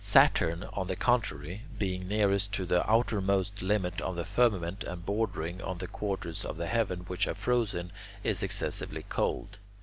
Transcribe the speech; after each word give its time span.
Saturn, 0.03 0.63
on 0.73 0.87
the 0.87 0.95
contrary, 0.95 1.61
being 1.77 2.07
nearest 2.07 2.51
to 2.53 2.65
the 2.65 2.89
outermost 2.89 3.61
limit 3.61 4.01
of 4.01 4.15
the 4.15 4.25
firmament 4.25 4.83
and 4.83 5.05
bordering 5.05 5.61
on 5.61 5.77
the 5.77 5.85
quarters 5.85 6.43
of 6.43 6.57
the 6.57 6.65
heaven 6.65 7.01
which 7.01 7.27
are 7.27 7.35
frozen, 7.35 7.91
is 8.23 8.41
excessively 8.41 9.03
cold. 9.09 9.59